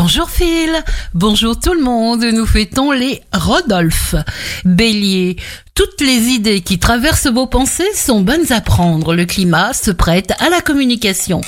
Bonjour 0.00 0.30
Phil, 0.30 0.70
bonjour 1.12 1.58
tout 1.58 1.74
le 1.74 1.82
monde, 1.82 2.22
nous 2.22 2.46
fêtons 2.46 2.92
les 2.92 3.20
Rodolphe. 3.32 4.14
Bélier, 4.64 5.34
toutes 5.74 6.00
les 6.00 6.28
idées 6.28 6.60
qui 6.60 6.78
traversent 6.78 7.26
vos 7.26 7.48
pensées 7.48 7.92
sont 7.94 8.20
bonnes 8.20 8.52
à 8.52 8.60
prendre, 8.60 9.16
le 9.16 9.24
climat 9.24 9.72
se 9.72 9.90
prête 9.90 10.34
à 10.38 10.50
la 10.50 10.60
communication. 10.60 11.40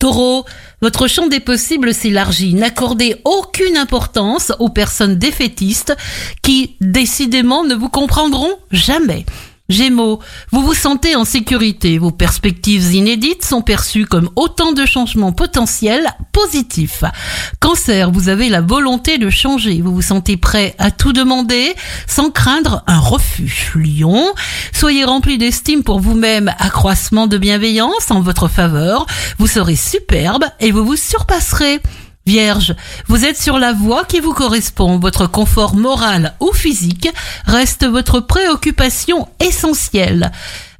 Taureau, 0.00 0.44
votre 0.82 1.06
champ 1.06 1.28
des 1.28 1.38
possibles 1.38 1.94
s'élargit. 1.94 2.54
N'accordez 2.54 3.20
aucune 3.24 3.76
importance 3.76 4.52
aux 4.58 4.68
personnes 4.68 5.14
défaitistes 5.14 5.96
qui, 6.42 6.74
décidément, 6.80 7.62
ne 7.62 7.76
vous 7.76 7.88
comprendront 7.88 8.58
jamais. 8.72 9.24
Gémeaux, 9.68 10.20
vous 10.52 10.62
vous 10.62 10.74
sentez 10.74 11.16
en 11.16 11.24
sécurité. 11.24 11.98
Vos 11.98 12.12
perspectives 12.12 12.94
inédites 12.94 13.44
sont 13.44 13.62
perçues 13.62 14.06
comme 14.06 14.30
autant 14.36 14.72
de 14.72 14.86
changements 14.86 15.32
potentiels 15.32 16.06
positifs. 16.30 17.02
Cancer, 17.58 18.12
vous 18.12 18.28
avez 18.28 18.48
la 18.48 18.60
volonté 18.60 19.18
de 19.18 19.28
changer. 19.28 19.80
Vous 19.82 19.92
vous 19.92 20.02
sentez 20.02 20.36
prêt 20.36 20.76
à 20.78 20.92
tout 20.92 21.12
demander 21.12 21.74
sans 22.06 22.30
craindre 22.30 22.84
un 22.86 23.00
refus. 23.00 23.72
Lion, 23.74 24.32
soyez 24.72 25.04
rempli 25.04 25.36
d'estime 25.36 25.82
pour 25.82 25.98
vous-même. 25.98 26.54
Accroissement 26.58 27.26
de 27.26 27.36
bienveillance 27.36 28.10
en 28.10 28.20
votre 28.20 28.46
faveur. 28.46 29.06
Vous 29.38 29.48
serez 29.48 29.76
superbe 29.76 30.44
et 30.60 30.70
vous 30.70 30.84
vous 30.84 30.96
surpasserez. 30.96 31.80
Vierge, 32.26 32.74
vous 33.06 33.24
êtes 33.24 33.40
sur 33.40 33.56
la 33.56 33.72
voie 33.72 34.04
qui 34.04 34.18
vous 34.18 34.32
correspond. 34.32 34.98
Votre 34.98 35.28
confort 35.28 35.76
moral 35.76 36.34
ou 36.40 36.52
physique 36.52 37.08
reste 37.46 37.86
votre 37.86 38.18
préoccupation 38.18 39.28
essentielle. 39.38 40.32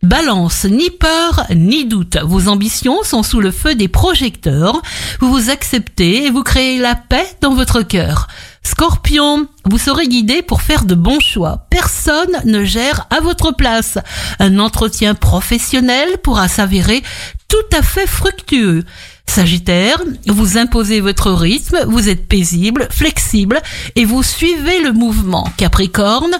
Balance, 0.02 0.64
ni 0.64 0.90
peur, 0.90 1.46
ni 1.54 1.84
doute. 1.84 2.18
Vos 2.24 2.48
ambitions 2.48 3.04
sont 3.04 3.22
sous 3.22 3.40
le 3.40 3.52
feu 3.52 3.76
des 3.76 3.86
projecteurs. 3.86 4.82
Vous 5.20 5.32
vous 5.32 5.48
acceptez 5.50 6.24
et 6.24 6.30
vous 6.30 6.42
créez 6.42 6.78
la 6.78 6.96
paix 6.96 7.26
dans 7.40 7.54
votre 7.54 7.82
cœur. 7.82 8.26
Scorpion, 8.64 9.46
vous 9.64 9.78
serez 9.78 10.08
guidé 10.08 10.42
pour 10.42 10.62
faire 10.62 10.84
de 10.84 10.96
bons 10.96 11.20
choix. 11.20 11.66
Personne 11.70 12.40
ne 12.44 12.64
gère 12.64 13.06
à 13.10 13.20
votre 13.20 13.52
place. 13.52 13.98
Un 14.40 14.58
entretien 14.58 15.14
professionnel 15.14 16.18
pourra 16.24 16.48
s'avérer 16.48 17.04
tout 17.46 17.76
à 17.76 17.82
fait 17.82 18.08
fructueux. 18.08 18.84
Sagittaire, 19.28 20.02
vous 20.28 20.56
imposez 20.56 21.00
votre 21.00 21.30
rythme, 21.30 21.84
vous 21.88 22.08
êtes 22.08 22.26
paisible, 22.26 22.88
flexible 22.90 23.60
et 23.94 24.06
vous 24.06 24.22
suivez 24.22 24.80
le 24.80 24.92
mouvement. 24.92 25.46
Capricorne, 25.58 26.36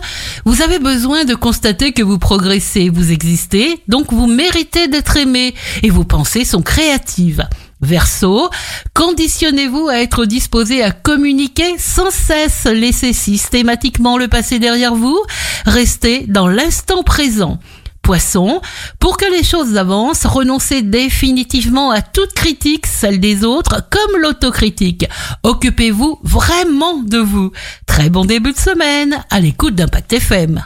vous 0.47 0.62
avez 0.62 0.79
besoin 0.79 1.25
de 1.25 1.34
constater 1.34 1.92
que 1.92 2.03
vous 2.03 2.19
progressez, 2.19 2.89
vous 2.89 3.12
existez, 3.12 3.83
donc 3.87 4.12
vous 4.12 4.27
méritez 4.27 4.89
d'être 4.89 5.19
aimé 5.19 5.55
et 5.83 5.91
vos 5.91 6.05
pensées 6.05 6.47
sont 6.47 6.62
créatives. 6.62 7.47
Verseau, 7.83 8.48
conditionnez-vous 8.95 9.89
à 9.89 10.01
être 10.01 10.25
disposé 10.25 10.83
à 10.83 10.92
communiquer 10.92 11.77
sans 11.79 12.11
cesse, 12.11 12.64
laissez 12.64 13.12
systématiquement 13.12 14.17
le 14.17 14.29
passé 14.29 14.59
derrière 14.59 14.95
vous, 14.95 15.20
restez 15.67 16.25
dans 16.27 16.48
l'instant 16.48 17.03
présent. 17.03 17.59
Poisson, 18.07 18.61
pour 19.01 19.17
que 19.17 19.25
les 19.37 19.43
choses 19.43 19.77
avancent, 19.77 20.27
renoncez 20.27 20.83
définitivement 20.83 21.91
à 21.91 22.03
toute 22.03 22.35
critique, 22.35 22.87
celle 22.87 23.19
des 23.19 23.43
autres 23.43 23.83
comme 23.91 24.21
l'autocritique. 24.21 25.09
Occupez-vous 25.43 26.21
vraiment 26.23 27.03
de 27.03 27.19
vous. 27.19 27.51
Très 27.85 28.09
bon 28.09 28.25
début 28.25 28.53
de 28.53 28.59
semaine 28.59 29.25
à 29.29 29.41
l'écoute 29.41 29.75
d'Impact 29.75 30.13
FM. 30.13 30.63